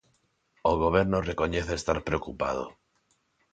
[0.71, 2.65] O Goberno recoñece estar preocupado.